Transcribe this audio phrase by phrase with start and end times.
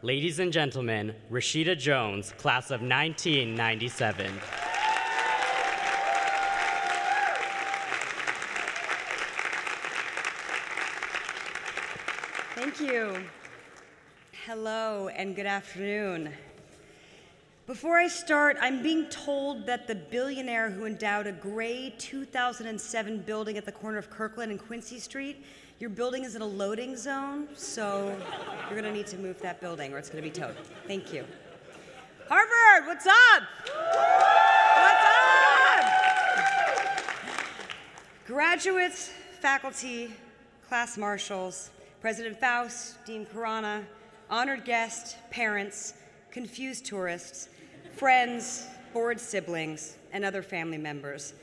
[0.00, 4.30] Ladies and gentlemen, Rashida Jones, class of 1997.
[12.54, 13.24] Thank you.
[14.46, 16.30] Hello and good afternoon.
[17.68, 23.58] Before I start, I'm being told that the billionaire who endowed a gray 2007 building
[23.58, 25.44] at the corner of Kirkland and Quincy Street,
[25.78, 28.16] your building is in a loading zone, so
[28.70, 30.56] you're gonna need to move that building or it's gonna be towed.
[30.86, 31.26] Thank you.
[32.26, 33.42] Harvard, what's up?
[34.74, 35.92] What's up?
[38.26, 40.10] Graduates, faculty,
[40.66, 41.68] class marshals,
[42.00, 43.84] President Faust, Dean Khurana,
[44.30, 45.92] honored guests, parents,
[46.30, 47.48] confused tourists,
[47.98, 51.34] friends, bored siblings, and other family members.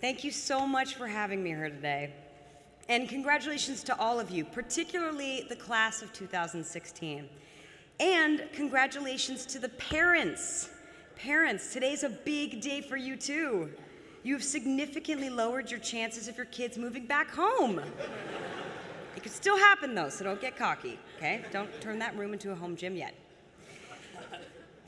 [0.00, 2.12] Thank you so much for having me here today.
[2.88, 7.28] And congratulations to all of you, particularly the class of 2016.
[7.98, 10.70] And congratulations to the parents.
[11.16, 13.68] Parents, today's a big day for you too.
[14.22, 17.80] You've significantly lowered your chances of your kids moving back home.
[19.16, 21.44] It could still happen though, so don't get cocky, okay?
[21.50, 23.14] Don't turn that room into a home gym yet.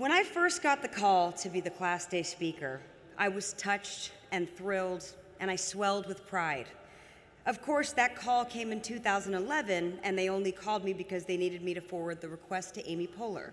[0.01, 2.81] When I first got the call to be the class day speaker,
[3.19, 5.05] I was touched and thrilled,
[5.41, 6.65] and I swelled with pride.
[7.45, 11.61] Of course, that call came in 2011, and they only called me because they needed
[11.61, 13.51] me to forward the request to Amy Poehler.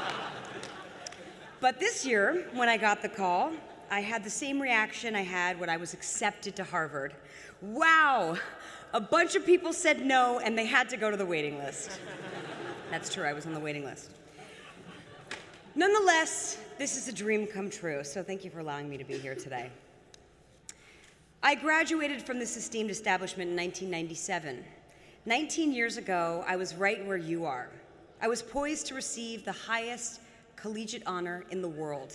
[1.60, 3.52] but this year, when I got the call,
[3.90, 7.12] I had the same reaction I had when I was accepted to Harvard.
[7.60, 8.38] Wow,
[8.94, 12.00] a bunch of people said no, and they had to go to the waiting list.
[12.90, 14.10] That's true, I was on the waiting list.
[15.76, 19.18] Nonetheless, this is a dream come true, so thank you for allowing me to be
[19.18, 19.72] here today.
[21.42, 24.64] I graduated from this esteemed establishment in 1997.
[25.26, 27.70] 19 years ago, I was right where you are.
[28.22, 30.20] I was poised to receive the highest
[30.54, 32.12] collegiate honor in the world.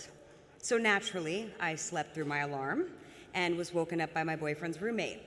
[0.62, 2.86] So naturally, I slept through my alarm
[3.34, 5.20] and was woken up by my boyfriend's roommate.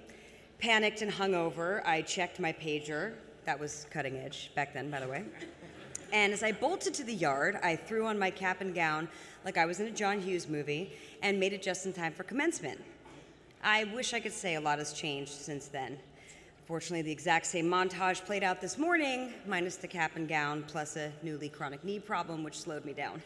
[0.57, 3.13] Panicked and hungover, I checked my pager.
[3.45, 5.23] That was cutting edge back then, by the way.
[6.13, 9.09] And as I bolted to the yard, I threw on my cap and gown
[9.43, 10.93] like I was in a John Hughes movie
[11.23, 12.79] and made it just in time for commencement.
[13.63, 15.97] I wish I could say a lot has changed since then.
[16.67, 20.97] Fortunately, the exact same montage played out this morning, minus the cap and gown, plus
[20.97, 23.19] a newly chronic knee problem, which slowed me down.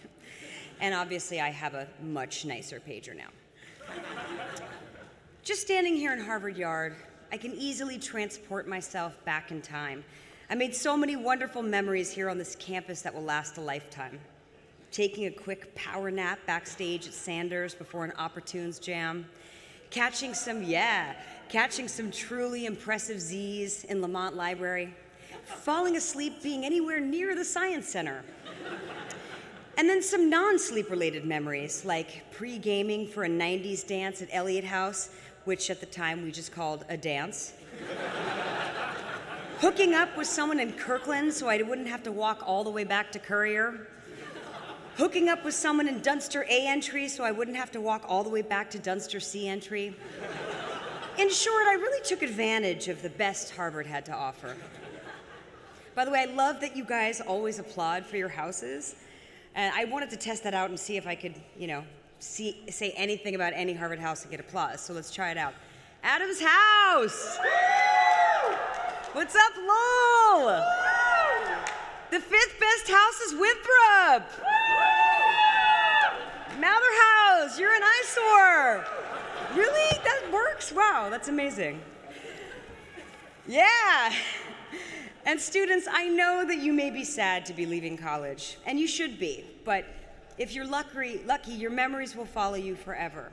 [0.79, 3.29] And obviously, I have a much nicer pager now.
[5.43, 6.95] Just standing here in Harvard Yard,
[7.33, 10.05] I can easily transport myself back in time.
[10.50, 14.18] I made so many wonderful memories here on this campus that will last a lifetime.
[14.94, 19.25] Taking a quick power nap backstage at Sanders before an Opportunes jam,
[19.90, 21.16] catching some, yeah,
[21.50, 24.96] catching some truly impressive Z's in Lamont Library,
[25.44, 28.24] falling asleep being anywhere near the Science Center.
[29.78, 34.29] And then some non sleep related memories, like pre gaming for a 90s dance at
[34.31, 35.09] Eliot House,
[35.44, 37.52] which at the time we just called a dance.
[39.59, 42.84] Hooking up with someone in Kirkland so I wouldn't have to walk all the way
[42.84, 43.88] back to Currier,
[44.97, 48.23] Hooking up with someone in Dunster A entry so I wouldn't have to walk all
[48.23, 49.96] the way back to Dunster C entry.
[51.19, 54.56] In short, I really took advantage of the best Harvard had to offer.
[55.94, 58.96] By the way, I love that you guys always applaud for your houses.
[59.53, 61.84] And I wanted to test that out and see if I could, you know,
[62.17, 64.81] see, say anything about any Harvard house and get applause.
[64.81, 65.53] So let's try it out.
[66.03, 67.38] Adams house!
[69.17, 70.63] What's up, Lowell?
[72.11, 74.29] The fifth best house is Winthrop.
[76.59, 78.85] Mather House, you're an eyesore.
[79.55, 79.97] Really?
[80.03, 80.72] That works?
[80.72, 81.81] Wow, that's amazing.
[83.47, 84.13] Yeah.
[85.25, 88.85] And students, I know that you may be sad to be leaving college, and you
[88.85, 89.84] should be, but
[90.38, 93.31] if you're lucky, lucky, your memories will follow you forever.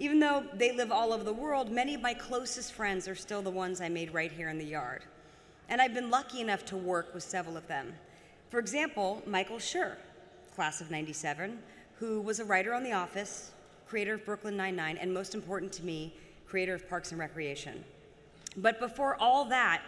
[0.00, 3.42] Even though they live all over the world, many of my closest friends are still
[3.42, 5.04] the ones I made right here in the yard.
[5.68, 7.92] And I've been lucky enough to work with several of them.
[8.48, 9.96] For example, Michael Schur,
[10.54, 11.58] class of 97,
[11.96, 13.50] who was a writer on The Office,
[13.86, 16.14] creator of Brooklyn Nine-Nine, and most important to me,
[16.48, 17.84] creator of Parks and Recreation.
[18.56, 19.82] But before all that,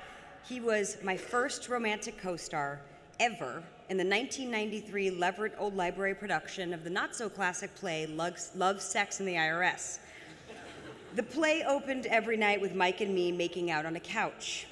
[0.46, 2.82] he was my first romantic co-star
[3.18, 8.80] ever in the 1993 Leverett Old Library production of the not so classic play Love,
[8.80, 9.98] Sex, and the IRS.
[11.14, 14.66] The play opened every night with Mike and me making out on a couch.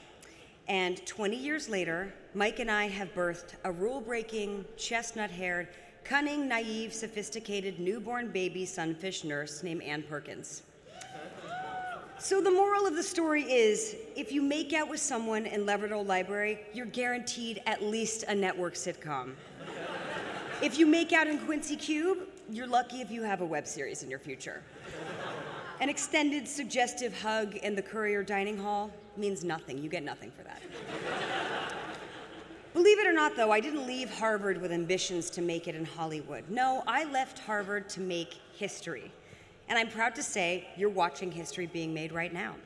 [0.68, 5.68] And 20 years later, Mike and I have birthed a rule breaking, chestnut haired,
[6.04, 10.62] cunning, naive, sophisticated newborn baby sunfish nurse named Ann Perkins.
[12.22, 16.06] So, the moral of the story is if you make out with someone in Leverett
[16.06, 19.32] Library, you're guaranteed at least a network sitcom.
[20.60, 22.18] if you make out in Quincy Qube,
[22.50, 24.62] you're lucky if you have a web series in your future.
[25.80, 29.78] An extended suggestive hug in the Currier dining hall means nothing.
[29.78, 30.60] You get nothing for that.
[32.74, 35.86] Believe it or not, though, I didn't leave Harvard with ambitions to make it in
[35.86, 36.44] Hollywood.
[36.50, 39.10] No, I left Harvard to make history.
[39.70, 42.56] And I'm proud to say you're watching history being made right now.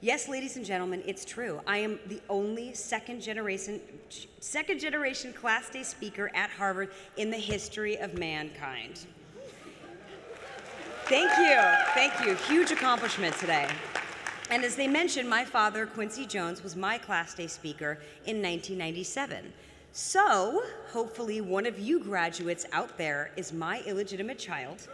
[0.00, 1.60] Yes, ladies and gentlemen, it's true.
[1.66, 3.80] I am the only second generation
[4.38, 9.06] second generation class day speaker at Harvard in the history of mankind.
[11.06, 11.60] Thank you.
[11.92, 12.36] Thank you.
[12.46, 13.68] Huge accomplishment today.
[14.50, 19.52] And as they mentioned, my father, Quincy Jones, was my class day speaker in 1997.
[19.92, 20.62] So,
[20.92, 24.88] hopefully, one of you graduates out there is my illegitimate child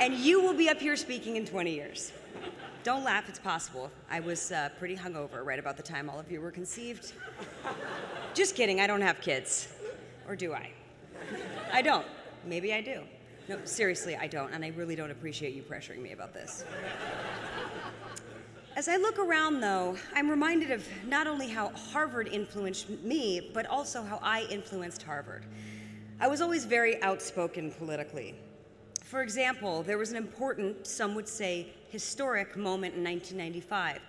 [0.00, 2.12] and you will be up here speaking in 20 years.
[2.82, 3.90] Don't laugh, it's possible.
[4.10, 7.12] I was uh, pretty hungover right about the time all of you were conceived.
[8.34, 9.68] Just kidding, I don't have kids.
[10.26, 10.70] Or do I?
[11.72, 12.06] I don't.
[12.44, 13.02] Maybe I do.
[13.48, 16.64] No, seriously, I don't, and I really don't appreciate you pressuring me about this.
[18.74, 23.66] As I look around, though, I'm reminded of not only how Harvard influenced me, but
[23.66, 25.44] also how I influenced Harvard.
[26.20, 28.34] I was always very outspoken politically.
[29.12, 34.00] For example, there was an important, some would say historic, moment in 1995.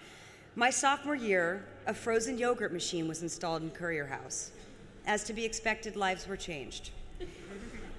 [0.56, 4.52] My sophomore year, a frozen yogurt machine was installed in Currier House.
[5.06, 6.92] As to be expected, lives were changed.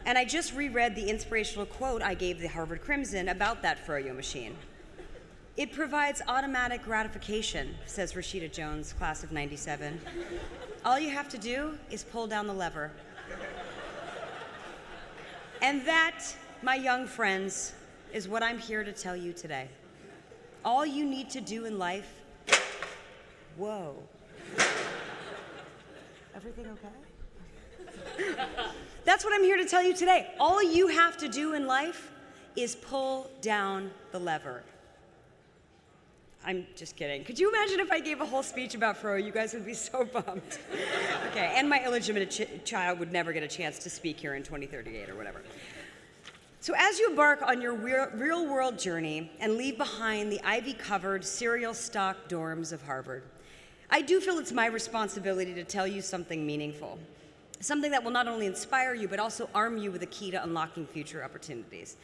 [0.07, 4.17] And I just reread the inspirational quote I gave the Harvard Crimson about that froyo
[4.17, 4.57] machine.
[5.59, 10.01] It provides automatic gratification, says Rashida Jones, class of 97.
[10.87, 12.91] All you have to do is pull down the lever.
[15.61, 16.35] And that
[16.65, 17.75] my young friends,
[18.15, 19.69] is what I'm here to tell you today.
[20.65, 22.23] All you need to do in life,
[23.59, 23.95] whoa.
[26.35, 26.67] Everything
[28.17, 28.35] okay?
[29.05, 30.31] That's what I'm here to tell you today.
[30.41, 32.11] All you have to do in life
[32.57, 34.63] is pull down the lever.
[36.47, 37.25] I'm just kidding.
[37.25, 39.17] Could you imagine if I gave a whole speech about Fro?
[39.17, 40.59] You guys would be so bummed.
[41.31, 44.43] okay, and my illegitimate ch- child would never get a chance to speak here in
[44.43, 45.43] 2038 or whatever.
[46.65, 51.23] So, as you embark on your real world journey and leave behind the ivy covered,
[51.23, 53.23] cereal stock dorms of Harvard,
[53.91, 56.99] I do feel it's my responsibility to tell you something meaningful.
[57.61, 60.43] Something that will not only inspire you, but also arm you with a key to
[60.43, 61.99] unlocking future opportunities.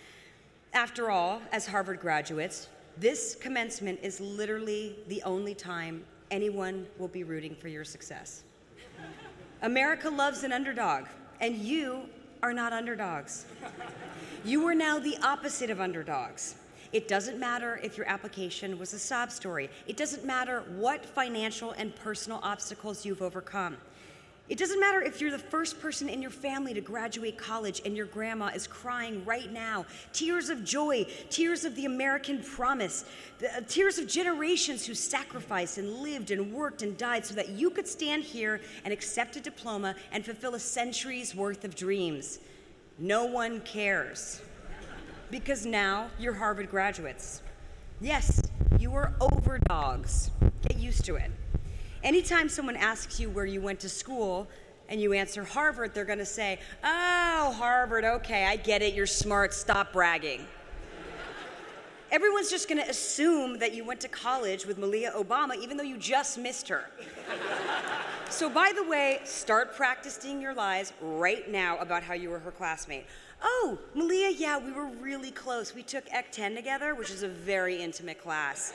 [0.75, 2.69] After all, as Harvard graduates,
[2.99, 8.43] this commencement is literally the only time anyone will be rooting for your success.
[9.63, 11.07] America loves an underdog,
[11.41, 12.03] and you
[12.43, 13.47] are not underdogs.
[14.43, 16.55] You are now the opposite of underdogs.
[16.95, 19.69] It doesn't matter if your application was a sob story.
[19.87, 23.77] It doesn't matter what financial and personal obstacles you've overcome.
[24.49, 27.95] It doesn't matter if you're the first person in your family to graduate college and
[27.95, 29.85] your grandma is crying right now.
[30.15, 33.05] Tears of joy, tears of the American promise,
[33.45, 37.69] uh, tears of generations who sacrificed and lived and worked and died so that you
[37.69, 42.39] could stand here and accept a diploma and fulfill a century's worth of dreams.
[42.99, 44.41] No one cares.
[45.31, 47.43] Because now you're Harvard graduates.
[48.01, 48.43] Yes,
[48.79, 50.31] you are overdogs.
[50.63, 51.31] Get used to it.
[52.03, 54.49] Anytime someone asks you where you went to school
[54.89, 59.07] and you answer Harvard, they're going to say, Oh, Harvard, okay, I get it, you're
[59.07, 60.47] smart, stop bragging.
[62.11, 65.85] Everyone's just going to assume that you went to college with Malia Obama, even though
[65.85, 66.91] you just missed her.
[68.31, 72.53] So, by the way, start practicing your lies right now about how you were her
[72.53, 73.05] classmate.
[73.43, 75.75] Oh, Malia, yeah, we were really close.
[75.75, 78.73] We took Ec 10 together, which is a very intimate class.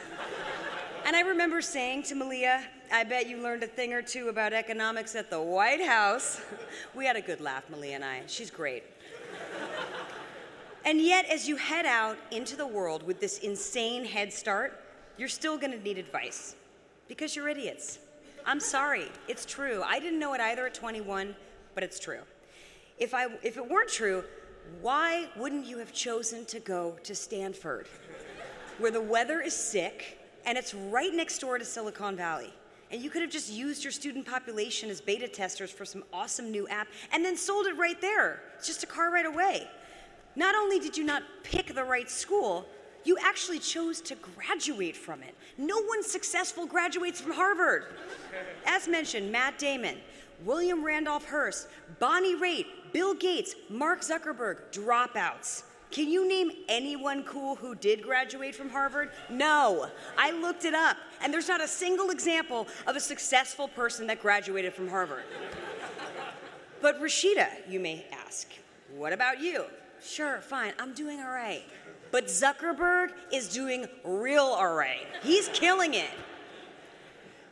[1.05, 4.51] and I remember saying to Malia, I bet you learned a thing or two about
[4.51, 6.41] economics at the White House.
[6.93, 8.23] we had a good laugh, Malia and I.
[8.27, 8.83] She's great.
[10.83, 14.81] and yet, as you head out into the world with this insane head start,
[15.17, 16.55] you're still gonna need advice
[17.07, 17.99] because you're idiots.
[18.47, 19.81] I'm sorry, it's true.
[19.83, 21.35] I didn't know it either at 21,
[21.73, 22.21] but it's true.
[22.99, 24.23] If, I, if it weren't true,
[24.81, 27.87] why wouldn't you have chosen to go to Stanford,
[28.77, 32.53] where the weather is sick and it's right next door to Silicon Valley?
[32.91, 36.51] And you could have just used your student population as beta testers for some awesome
[36.51, 38.43] new app and then sold it right there.
[38.57, 39.67] It's just a car right away.
[40.35, 42.67] Not only did you not pick the right school,
[43.05, 45.35] you actually chose to graduate from it.
[45.57, 47.85] No one successful graduates from Harvard.
[48.65, 49.97] As mentioned, Matt Damon,
[50.43, 51.67] William Randolph Hearst,
[51.99, 55.63] Bonnie Raitt, Bill Gates, Mark Zuckerberg, dropouts.
[55.91, 59.11] Can you name anyone cool who did graduate from Harvard?
[59.29, 59.87] No.
[60.17, 64.21] I looked it up, and there's not a single example of a successful person that
[64.21, 65.23] graduated from Harvard.
[66.81, 68.47] but Rashida, you may ask,
[68.93, 69.65] what about you?
[70.03, 71.63] Sure, fine, I'm doing all right.
[72.15, 75.05] But Zuckerberg is doing real all right.
[75.21, 76.11] He's killing it.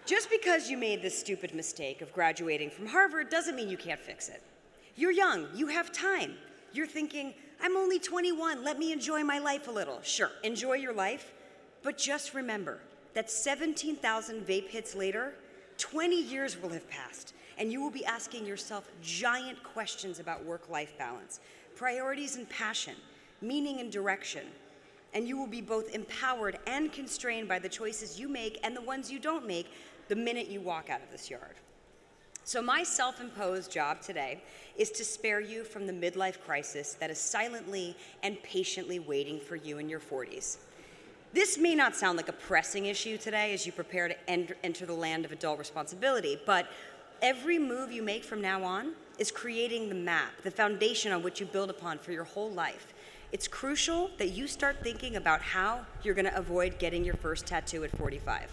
[0.06, 4.00] Just because you made this stupid mistake of graduating from Harvard doesn't mean you can't
[4.00, 4.42] fix it.
[4.96, 6.36] You're young, you have time.
[6.72, 10.02] You're thinking, I'm only 21, let me enjoy my life a little.
[10.02, 11.34] Sure, enjoy your life,
[11.82, 12.80] but just remember
[13.16, 15.34] that 17,000 vape hits later,
[15.78, 20.70] 20 years will have passed, and you will be asking yourself giant questions about work
[20.70, 21.42] life balance,
[21.76, 22.96] priorities and passion,
[23.44, 24.46] meaning and direction.
[25.14, 28.82] And you will be both empowered and constrained by the choices you make and the
[28.82, 29.72] ones you don't make
[30.08, 31.56] the minute you walk out of this yard.
[32.46, 34.44] So, my self imposed job today
[34.78, 39.56] is to spare you from the midlife crisis that is silently and patiently waiting for
[39.56, 40.58] you in your 40s.
[41.32, 44.94] This may not sound like a pressing issue today as you prepare to enter the
[44.94, 46.68] land of adult responsibility, but
[47.22, 51.40] every move you make from now on is creating the map, the foundation on which
[51.40, 52.94] you build upon for your whole life.
[53.34, 57.48] It's crucial that you start thinking about how you're going to avoid getting your first
[57.48, 58.48] tattoo at 45.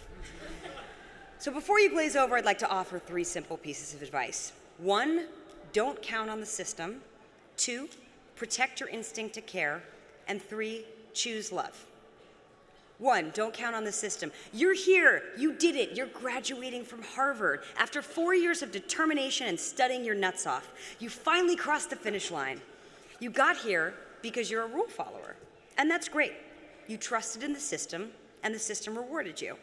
[1.39, 4.55] So before you glaze over, I'd like to offer three simple pieces of advice.
[4.79, 5.27] One,
[5.75, 7.03] don't count on the system.
[7.59, 7.91] Two,
[8.37, 9.83] protect your instinct to care.
[10.29, 11.85] And three, choose love.
[12.97, 14.33] One, don't count on the system.
[14.51, 15.25] You're here.
[15.37, 15.95] You did it.
[15.95, 17.65] You're graduating from Harvard.
[17.77, 20.71] After four years of determination and studying your nuts off,
[21.01, 22.63] you finally crossed the finish line.
[23.19, 23.93] You got here
[24.23, 25.37] because you're a rule follower.
[25.79, 26.35] And that's great.
[26.87, 28.11] You trusted in the system,
[28.43, 29.57] and the system rewarded you.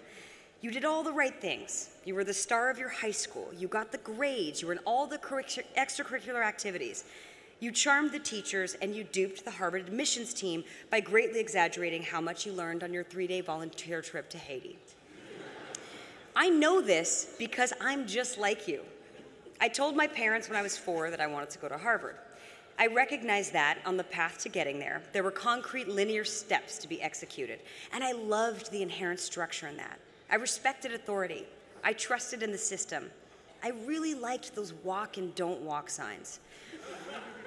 [0.61, 1.89] You did all the right things.
[2.03, 3.49] You were the star of your high school.
[3.55, 4.61] You got the grades.
[4.61, 7.03] You were in all the extracurricular activities.
[7.59, 12.21] You charmed the teachers and you duped the Harvard admissions team by greatly exaggerating how
[12.21, 14.77] much you learned on your three day volunteer trip to Haiti.
[16.35, 18.81] I know this because I'm just like you.
[19.59, 22.15] I told my parents when I was four that I wanted to go to Harvard.
[22.79, 26.87] I recognized that on the path to getting there, there were concrete linear steps to
[26.87, 27.59] be executed,
[27.91, 29.97] and I loved the inherent structure in that.
[30.29, 31.45] I respected authority.
[31.83, 33.09] I trusted in the system.
[33.63, 36.39] I really liked those walk and don't walk signs.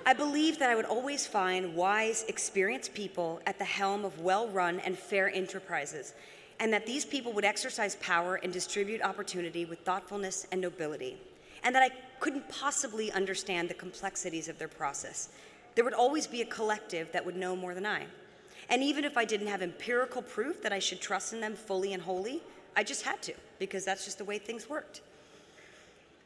[0.05, 4.49] I believed that I would always find wise, experienced people at the helm of well
[4.49, 6.15] run and fair enterprises,
[6.59, 11.19] and that these people would exercise power and distribute opportunity with thoughtfulness and nobility,
[11.63, 15.31] and that I couldn't possibly understand the complexities of their process.
[15.75, 18.05] There would always be a collective that would know more than I.
[18.69, 21.93] And even if I didn't have empirical proof that I should trust in them fully
[21.93, 22.43] and wholly,
[22.77, 25.01] I just had to, because that's just the way things worked.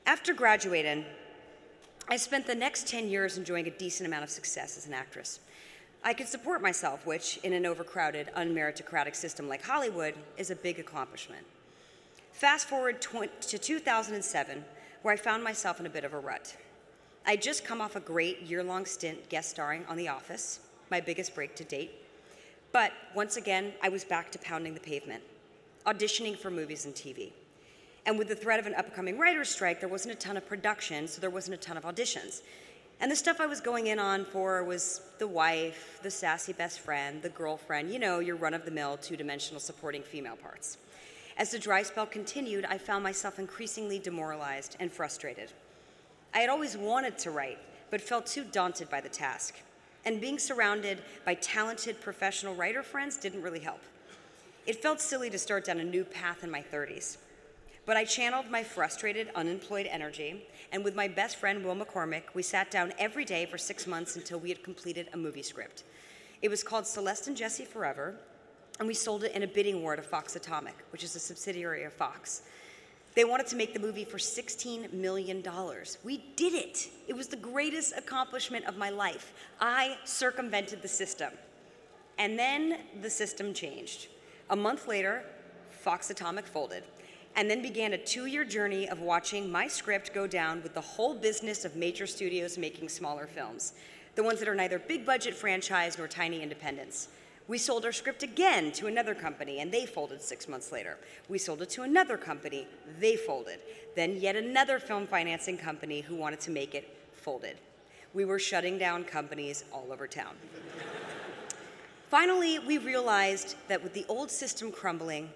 [0.07, 1.07] After graduating,
[2.09, 5.41] I spent the next 10 years enjoying a decent amount of success as an actress.
[6.03, 10.79] I could support myself, which, in an overcrowded, unmeritocratic system like Hollywood, is a big
[10.79, 11.47] accomplishment.
[12.33, 14.65] Fast forward to 2007,
[15.05, 16.57] where I found myself in a bit of a rut.
[17.27, 20.99] I'd just come off a great year long stint guest starring on The Office, my
[20.99, 21.91] biggest break to date.
[22.73, 25.23] But once again, I was back to pounding the pavement
[25.85, 27.33] auditioning for movies and TV.
[28.07, 31.07] And with the threat of an upcoming writer's strike, there wasn't a ton of production,
[31.07, 32.41] so there wasn't a ton of auditions.
[32.99, 36.81] And the stuff I was going in on for was the wife, the sassy best
[36.81, 40.79] friend, the girlfriend, you know, your run of the mill, two dimensional supporting female parts.
[41.37, 45.51] As the dry spell continued, I found myself increasingly demoralized and frustrated.
[46.33, 47.59] I had always wanted to write,
[47.91, 49.57] but felt too daunted by the task.
[50.05, 53.81] And being surrounded by talented professional writer friends didn't really help.
[54.67, 57.17] It felt silly to start down a new path in my 30s.
[57.87, 62.43] But I channeled my frustrated, unemployed energy, and with my best friend, Will McCormick, we
[62.43, 65.85] sat down every day for six months until we had completed a movie script.
[66.41, 68.17] It was called Celeste and Jesse Forever,
[68.79, 71.85] and we sold it in a bidding war to Fox Atomic, which is a subsidiary
[71.85, 72.43] of Fox.
[73.15, 75.45] They wanted to make the movie for $16 million.
[76.03, 76.89] We did it.
[77.07, 79.33] It was the greatest accomplishment of my life.
[79.61, 81.31] I circumvented the system.
[82.19, 84.09] And then the system changed.
[84.51, 85.23] A month later,
[85.71, 86.83] Fox Atomic folded,
[87.37, 90.81] and then began a two year journey of watching my script go down with the
[90.81, 93.75] whole business of major studios making smaller films,
[94.15, 97.09] the ones that are neither big budget franchise nor tiny independents.
[97.47, 100.97] We sold our script again to another company, and they folded six months later.
[101.29, 102.67] We sold it to another company,
[102.99, 103.59] they folded.
[103.95, 107.59] Then yet another film financing company who wanted to make it folded.
[108.15, 110.37] We were shutting down companies all over town.
[112.09, 115.29] Finally, we realized that with the old system crumbling,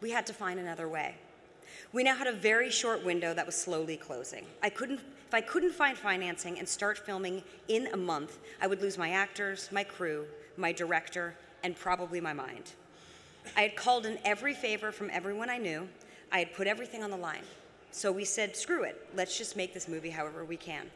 [0.00, 1.16] we had to find another way.
[1.92, 4.46] We now had a very short window that was slowly closing.
[4.62, 8.80] I couldn't, if I couldn't find financing and start filming in a month, I would
[8.80, 10.24] lose my actors, my crew,
[10.56, 12.72] my director, and probably my mind.
[13.56, 15.88] I had called in every favor from everyone I knew.
[16.32, 17.42] I had put everything on the line.
[17.92, 20.86] So we said, screw it, let's just make this movie however we can.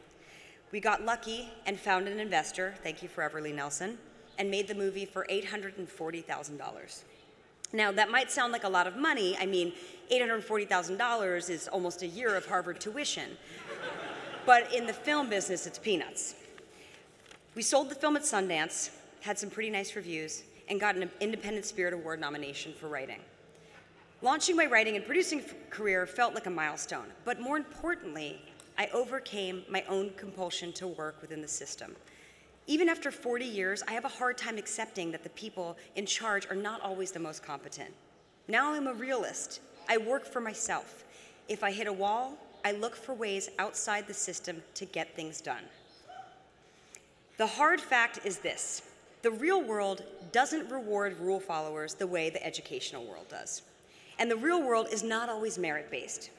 [0.71, 3.97] We got lucky and found an investor, thank you Forever Lee Nelson,
[4.37, 7.03] and made the movie for $840,000.
[7.73, 9.37] Now, that might sound like a lot of money.
[9.39, 9.73] I mean,
[10.11, 13.37] $840,000 is almost a year of Harvard tuition.
[14.45, 16.35] but in the film business, it's peanuts.
[17.55, 18.91] We sold the film at Sundance,
[19.21, 23.19] had some pretty nice reviews, and got an Independent Spirit Award nomination for writing.
[24.21, 28.41] Launching my writing and producing career felt like a milestone, but more importantly,
[28.77, 31.95] I overcame my own compulsion to work within the system.
[32.67, 36.47] Even after 40 years, I have a hard time accepting that the people in charge
[36.49, 37.91] are not always the most competent.
[38.47, 39.61] Now I'm a realist.
[39.87, 41.03] I work for myself.
[41.47, 45.41] If I hit a wall, I look for ways outside the system to get things
[45.41, 45.63] done.
[47.37, 48.81] The hard fact is this
[49.25, 53.63] the real world doesn't reward rule followers the way the educational world does.
[54.19, 56.29] And the real world is not always merit based.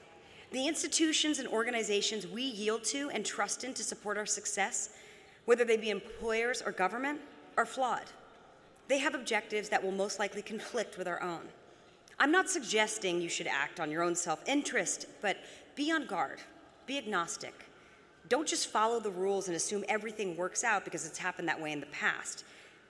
[0.53, 4.91] The institutions and organizations we yield to and trust in to support our success
[5.47, 7.21] whether they be employers or government,
[7.57, 8.05] are flawed.
[8.89, 11.41] They have objectives that will most likely conflict with our own.
[12.19, 15.39] I'm not suggesting you should act on your own self interest, but
[15.75, 16.41] be on guard,
[16.87, 17.55] be agnostic.
[18.29, 21.73] Don't just follow the rules and assume everything works out because it's happened that way
[21.73, 22.45] in the past.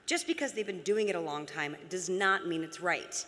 [0.07, 3.23] Just because they've been doing it a long time does not mean it's right.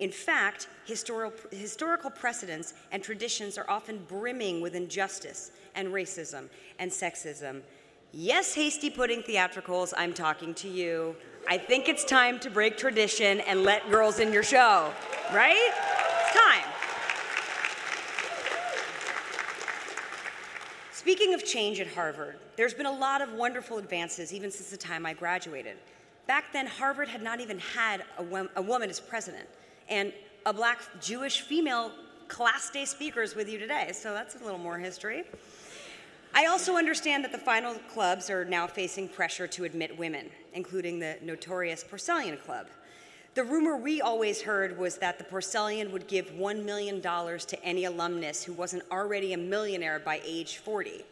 [0.00, 7.62] In fact, historical, precedents and traditions are often brimming with injustice and racism and sexism
[8.16, 11.16] Yes, hasty pudding theatricals, I'm talking to you.
[11.48, 14.92] I think it's time to break tradition and let girls in your show,
[15.32, 15.72] right?
[15.72, 16.62] It's time.
[20.92, 24.76] Speaking of change at Harvard, there's been a lot of wonderful advances even since the
[24.76, 25.76] time I graduated.
[26.26, 29.46] Back then, Harvard had not even had a, a woman as president,
[29.88, 30.12] and
[30.46, 31.92] a black Jewish female
[32.28, 35.24] class day speaker is with you today, so that's a little more history.
[36.34, 40.98] I also understand that the final clubs are now facing pressure to admit women, including
[40.98, 42.66] the notorious Porcellian Club.
[43.34, 47.84] The rumor we always heard was that the Porcellian would give $1 million to any
[47.84, 51.04] alumnus who wasn't already a millionaire by age 40.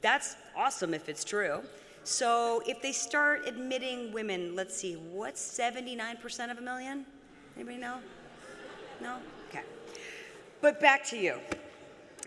[0.00, 1.62] That's awesome if it's true.
[2.06, 7.04] So if they start admitting women, let's see, what's 79% of a million?
[7.56, 7.98] Anybody know?
[9.00, 9.16] No?
[9.48, 9.64] Okay.
[10.60, 11.40] But back to you.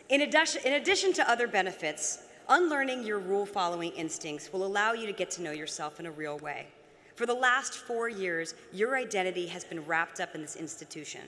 [0.09, 5.05] In addition, in addition to other benefits, unlearning your rule following instincts will allow you
[5.05, 6.67] to get to know yourself in a real way.
[7.15, 11.21] For the last four years, your identity has been wrapped up in this institution.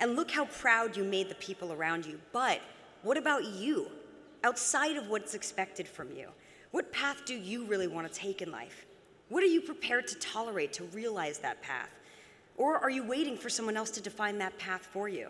[0.00, 2.18] And look how proud you made the people around you.
[2.32, 2.60] But
[3.02, 3.86] what about you?
[4.42, 6.30] Outside of what's expected from you,
[6.74, 8.84] what path do you really want to take in life?
[9.28, 11.88] What are you prepared to tolerate to realize that path?
[12.56, 15.28] Or are you waiting for someone else to define that path for you?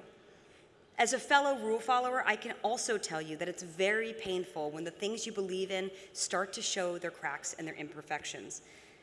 [0.97, 4.85] As a fellow rule follower, I can also tell you that it's very painful when
[4.85, 8.63] the things you believe in start to show their cracks and their imperfections.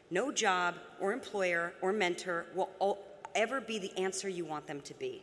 [0.10, 2.98] No job or employer or mentor will
[3.36, 5.22] ever be the answer you want them to be.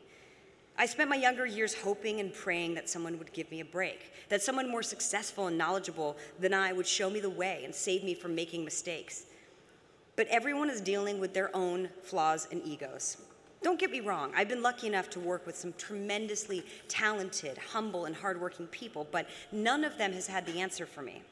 [0.80, 4.12] I spent my younger years hoping and praying that someone would give me a break,
[4.28, 8.04] that someone more successful and knowledgeable than I would show me the way and save
[8.04, 9.24] me from making mistakes.
[10.14, 13.16] But everyone is dealing with their own flaws and egos.
[13.60, 18.04] Don't get me wrong, I've been lucky enough to work with some tremendously talented, humble,
[18.04, 21.22] and hardworking people, but none of them has had the answer for me.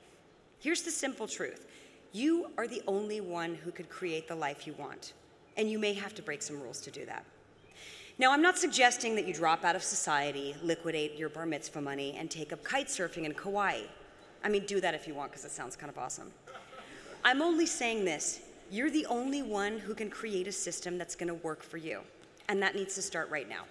[0.58, 1.66] Here's the simple truth
[2.12, 5.12] you are the only one who could create the life you want,
[5.56, 7.24] and you may have to break some rules to do that.
[8.18, 12.16] Now, I'm not suggesting that you drop out of society, liquidate your bar mitzvah money,
[12.18, 13.82] and take up kite surfing in Kauai.
[14.42, 16.32] I mean, do that if you want, because it sounds kind of awesome.
[17.24, 21.28] I'm only saying this you're the only one who can create a system that's going
[21.28, 22.00] to work for you
[22.48, 23.62] and that needs to start right now.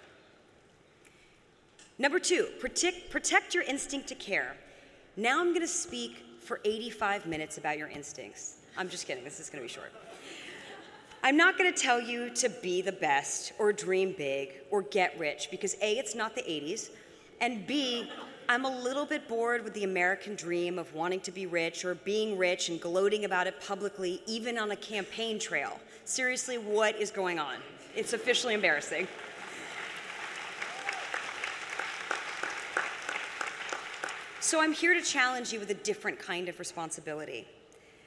[1.98, 4.56] Number two, protect, protect your instinct to care.
[5.16, 8.58] Now I'm going to speak for 85 minutes about your instincts.
[8.76, 9.92] I'm just kidding, this is going to be short.
[11.26, 15.18] I'm not going to tell you to be the best or dream big or get
[15.18, 16.90] rich because A, it's not the 80s,
[17.40, 18.08] and B,
[18.48, 21.96] I'm a little bit bored with the American dream of wanting to be rich or
[21.96, 25.80] being rich and gloating about it publicly, even on a campaign trail.
[26.04, 27.56] Seriously, what is going on?
[27.96, 29.08] It's officially embarrassing.
[34.38, 37.48] So I'm here to challenge you with a different kind of responsibility.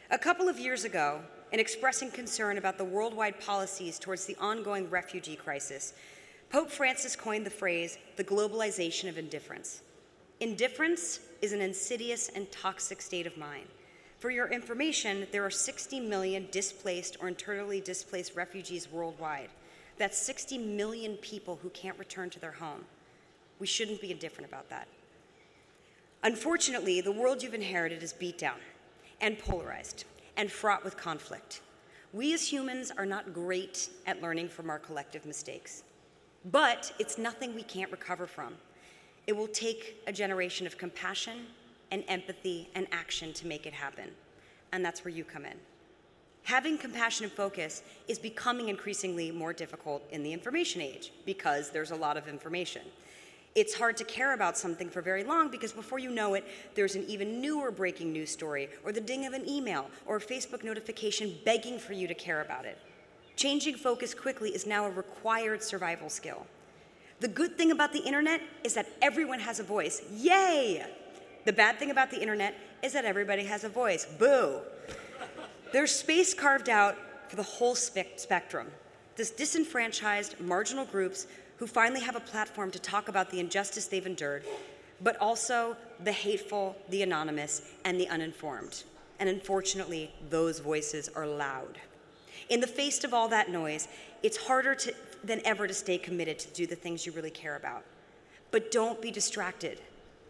[0.10, 1.20] A couple of years ago,
[1.52, 5.94] in expressing concern about the worldwide policies towards the ongoing refugee crisis,
[6.50, 9.82] Pope Francis coined the phrase the globalization of indifference.
[10.40, 13.68] Indifference is an insidious and toxic state of mind.
[14.20, 19.50] For your information, there are 60 million displaced or internally displaced refugees worldwide.
[19.98, 22.86] That's 60 million people who can't return to their home.
[23.60, 24.88] We shouldn't be indifferent about that.
[26.24, 28.58] Unfortunately, the world you've inherited is beat down
[29.22, 30.06] and polarized
[30.40, 31.60] and fraught with conflict.
[32.14, 35.84] We as humans are not great at learning from our collective mistakes,
[36.46, 38.54] but it's nothing we can't recover from.
[39.28, 41.40] It will take a generation of compassion
[41.92, 44.12] and empathy and action to make it happen,
[44.72, 45.58] and that's where you come in.
[46.44, 51.92] Having compassion and focus is becoming increasingly more difficult in the information age because there's
[51.92, 52.84] a lot of information
[53.60, 56.46] it's hard to care about something for very long because before you know it,
[56.76, 60.22] there's an even newer breaking news story, or the ding of an email, or a
[60.22, 62.78] Facebook notification begging for you to care about it.
[63.36, 66.46] Changing focus quickly is now a required survival skill.
[67.20, 70.02] The good thing about the internet is that everyone has a voice.
[70.14, 70.86] Yay!
[71.46, 74.06] The bad thing about the internet is that everybody has a voice.
[74.06, 74.60] Boo!
[75.74, 78.68] There's space carved out for the whole spe- spectrum.
[79.16, 81.28] This disenfranchised, marginal groups
[81.60, 84.44] who finally have a platform to talk about the injustice they've endured,
[85.02, 88.84] but also the hateful, the anonymous, and the uninformed.
[89.20, 91.78] And unfortunately, those voices are loud.
[92.48, 93.90] In the face of all that noise,
[94.24, 97.58] it's harder to, than ever to stay committed to do the things you really care
[97.58, 97.84] about.
[98.52, 99.82] But don't be distracted.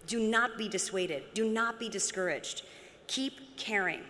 [0.08, 1.24] Do not be dissuaded.
[1.36, 2.64] Do not be discouraged.
[3.06, 4.02] Keep caring.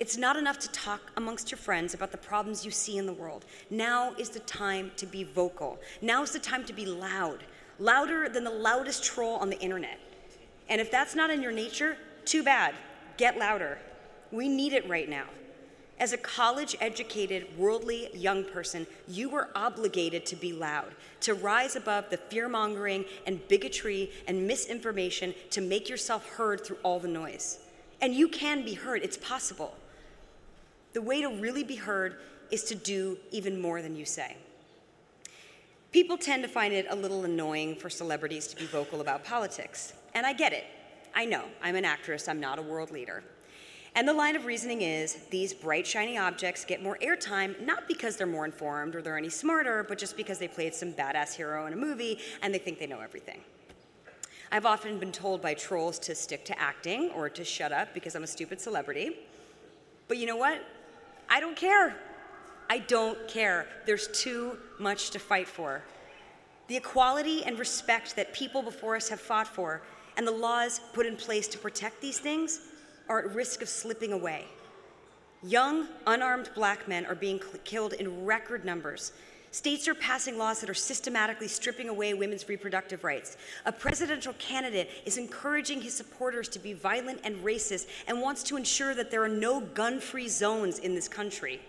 [0.00, 3.12] It's not enough to talk amongst your friends about the problems you see in the
[3.12, 3.44] world.
[3.70, 5.78] Now is the time to be vocal.
[6.02, 7.44] Now is the time to be loud,
[7.78, 10.00] louder than the loudest troll on the internet.
[10.68, 12.74] And if that's not in your nature, too bad.
[13.18, 13.78] Get louder.
[14.32, 15.26] We need it right now.
[16.00, 21.76] As a college educated, worldly young person, you are obligated to be loud, to rise
[21.76, 27.06] above the fear mongering and bigotry and misinformation, to make yourself heard through all the
[27.06, 27.60] noise.
[28.00, 29.76] And you can be heard, it's possible.
[30.94, 32.16] The way to really be heard
[32.50, 34.36] is to do even more than you say.
[35.90, 39.92] People tend to find it a little annoying for celebrities to be vocal about politics,
[40.14, 40.64] and I get it.
[41.14, 43.24] I know, I'm an actress, I'm not a world leader.
[43.96, 48.16] And the line of reasoning is these bright, shiny objects get more airtime not because
[48.16, 51.66] they're more informed or they're any smarter, but just because they played some badass hero
[51.66, 53.40] in a movie and they think they know everything.
[54.50, 58.14] I've often been told by trolls to stick to acting or to shut up because
[58.14, 59.16] I'm a stupid celebrity.
[60.06, 60.60] But you know what?
[61.34, 61.96] I don't care.
[62.70, 63.66] I don't care.
[63.86, 65.82] There's too much to fight for.
[66.68, 69.82] The equality and respect that people before us have fought for
[70.16, 72.60] and the laws put in place to protect these things
[73.08, 74.44] are at risk of slipping away.
[75.42, 79.10] Young, unarmed black men are being killed in record numbers
[79.54, 83.36] States are passing laws that are systematically stripping away women's reproductive rights.
[83.66, 88.56] A presidential candidate is encouraging his supporters to be violent and racist and wants to
[88.56, 91.60] ensure that there are no gun free zones in this country.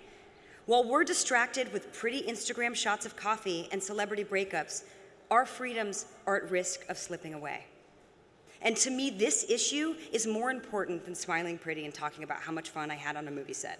[0.66, 4.86] While we're distracted with pretty Instagram shots of coffee and celebrity breakups,
[5.30, 7.66] our freedoms are at risk of slipping away.
[8.64, 12.52] And to me, this issue is more important than smiling pretty and talking about how
[12.52, 13.80] much fun I had on a movie set.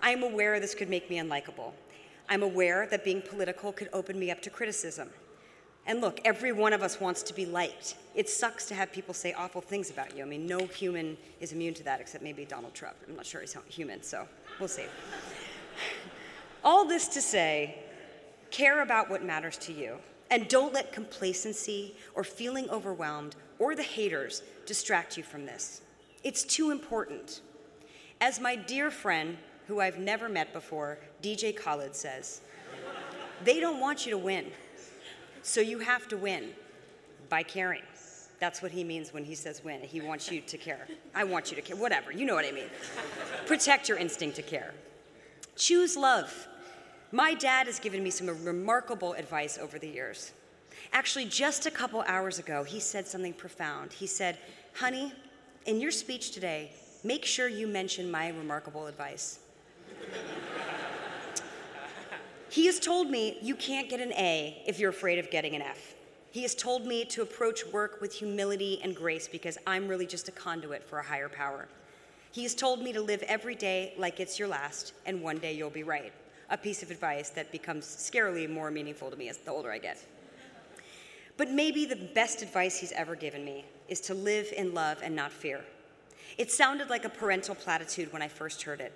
[0.00, 1.70] I am aware this could make me unlikable,
[2.32, 5.10] I'm aware that being political could open me up to criticism.
[5.84, 7.96] And look, every one of us wants to be liked.
[8.14, 10.22] It sucks to have people say awful things about you.
[10.22, 12.96] I mean, no human is immune to that except maybe Donald Trump.
[13.06, 14.26] I'm not sure he's human, so
[14.58, 14.86] we'll see.
[16.64, 17.76] All this to say,
[18.50, 19.98] care about what matters to you.
[20.30, 25.82] And don't let complacency or feeling overwhelmed or the haters distract you from this.
[26.24, 27.42] It's too important.
[28.22, 32.40] As my dear friend who I've never met before, DJ Khaled says.
[33.44, 34.46] They don't want you to win,
[35.42, 36.50] so you have to win
[37.28, 37.82] by caring.
[38.38, 39.80] That's what he means when he says win.
[39.82, 40.86] He wants you to care.
[41.14, 41.76] I want you to care.
[41.76, 42.68] Whatever, you know what I mean.
[43.46, 44.74] Protect your instinct to care.
[45.56, 46.48] Choose love.
[47.12, 50.32] My dad has given me some remarkable advice over the years.
[50.92, 53.92] Actually, just a couple hours ago, he said something profound.
[53.92, 54.38] He said,
[54.74, 55.12] Honey,
[55.66, 56.72] in your speech today,
[57.04, 59.38] make sure you mention my remarkable advice.
[62.48, 65.62] He has told me you can't get an A if you're afraid of getting an
[65.62, 65.94] F.
[66.30, 70.28] He has told me to approach work with humility and grace because I'm really just
[70.28, 71.68] a conduit for a higher power.
[72.30, 75.52] He has told me to live every day like it's your last, and one day
[75.52, 76.12] you'll be right.
[76.48, 79.78] A piece of advice that becomes scarily more meaningful to me as the older I
[79.78, 79.98] get.
[81.36, 85.16] But maybe the best advice he's ever given me is to live in love and
[85.16, 85.64] not fear.
[86.38, 88.92] It sounded like a parental platitude when I first heard it.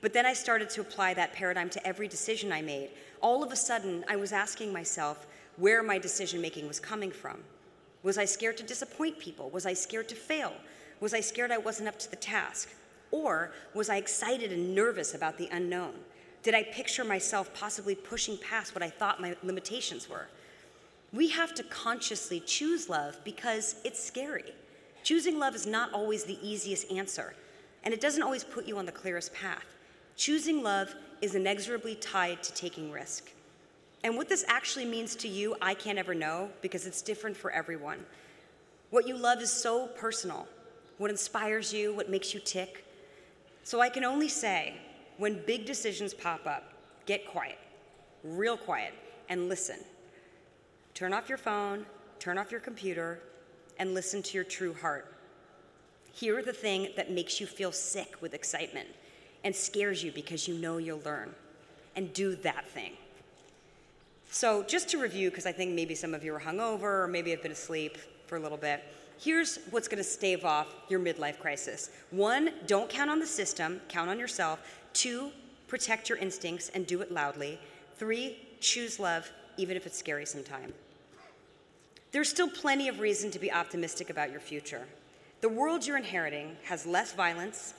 [0.00, 2.90] But then I started to apply that paradigm to every decision I made.
[3.20, 7.38] All of a sudden, I was asking myself where my decision making was coming from.
[8.02, 9.50] Was I scared to disappoint people?
[9.50, 10.52] Was I scared to fail?
[11.00, 12.70] Was I scared I wasn't up to the task?
[13.10, 15.94] Or was I excited and nervous about the unknown?
[16.42, 20.28] Did I picture myself possibly pushing past what I thought my limitations were?
[21.12, 24.52] We have to consciously choose love because it's scary.
[25.02, 27.34] Choosing love is not always the easiest answer,
[27.84, 29.64] and it doesn't always put you on the clearest path.
[30.16, 33.30] Choosing love is inexorably tied to taking risk.
[34.02, 37.50] And what this actually means to you, I can't ever know because it's different for
[37.50, 37.98] everyone.
[38.90, 40.48] What you love is so personal,
[40.98, 42.84] what inspires you, what makes you tick.
[43.62, 44.74] So I can only say
[45.18, 46.72] when big decisions pop up,
[47.04, 47.58] get quiet,
[48.22, 48.94] real quiet,
[49.28, 49.80] and listen.
[50.94, 51.84] Turn off your phone,
[52.18, 53.20] turn off your computer,
[53.78, 55.12] and listen to your true heart.
[56.12, 58.88] Hear the thing that makes you feel sick with excitement
[59.44, 61.34] and scares you because you know you'll learn,
[61.94, 62.92] and do that thing.
[64.30, 67.30] So, just to review, because I think maybe some of you are hungover or maybe
[67.30, 67.96] have been asleep
[68.26, 68.82] for a little bit,
[69.18, 71.90] here's what's going to stave off your midlife crisis.
[72.10, 74.60] One, don't count on the system, count on yourself.
[74.92, 75.30] Two,
[75.68, 77.58] protect your instincts and do it loudly.
[77.96, 80.72] Three, choose love, even if it's scary sometimes.
[82.12, 84.86] There's still plenty of reason to be optimistic about your future.
[85.40, 87.74] The world you're inheriting has less violence,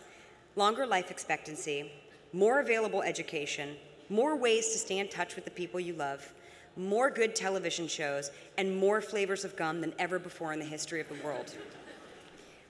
[0.58, 1.92] longer life expectancy,
[2.34, 3.76] more available education,
[4.10, 6.34] more ways to stay in touch with the people you love,
[6.76, 11.00] more good television shows, and more flavors of gum than ever before in the history
[11.00, 11.56] of the world.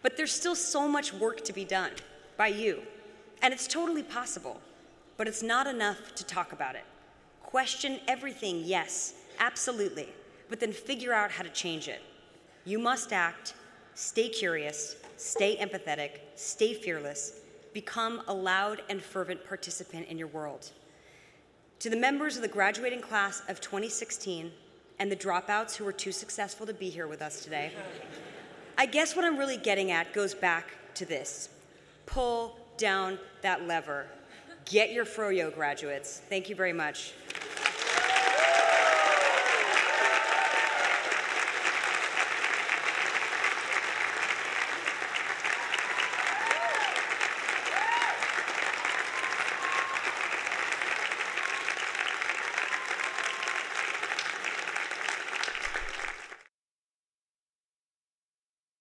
[0.01, 1.91] But there's still so much work to be done
[2.35, 2.81] by you,
[3.41, 4.59] and it's totally possible,
[5.15, 6.83] but it's not enough to talk about it.
[7.41, 10.09] Question everything, yes, absolutely,
[10.49, 12.01] but then figure out how to change it.
[12.65, 13.53] You must act,
[13.95, 17.39] stay curious, stay empathetic, stay fearless,
[17.77, 20.71] become a loud and fervent participant in your world.
[21.81, 24.51] To the members of the graduating class of 2016
[24.97, 27.71] and the dropouts who were too successful to be here with us today,
[28.79, 31.49] I guess what I'm really getting at goes back to this
[32.07, 34.07] pull down that lever.
[34.65, 36.19] Get your froyo, graduates.
[36.29, 37.13] Thank you very much.